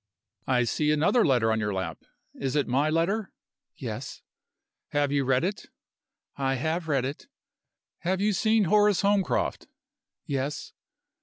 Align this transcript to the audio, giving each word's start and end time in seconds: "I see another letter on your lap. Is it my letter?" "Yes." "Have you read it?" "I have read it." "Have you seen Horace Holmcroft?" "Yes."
"I 0.47 0.63
see 0.63 0.89
another 0.91 1.23
letter 1.23 1.51
on 1.51 1.59
your 1.59 1.75
lap. 1.75 2.05
Is 2.33 2.55
it 2.55 2.67
my 2.67 2.89
letter?" 2.89 3.31
"Yes." 3.75 4.23
"Have 4.93 5.11
you 5.11 5.25
read 5.25 5.43
it?" 5.43 5.67
"I 6.35 6.55
have 6.55 6.87
read 6.87 7.05
it." 7.05 7.27
"Have 7.99 8.19
you 8.19 8.33
seen 8.33 8.63
Horace 8.63 9.01
Holmcroft?" 9.01 9.67
"Yes." 10.25 10.73